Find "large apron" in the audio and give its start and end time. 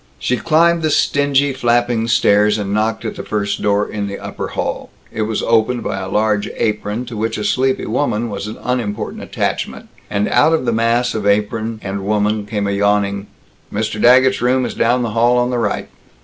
6.09-7.05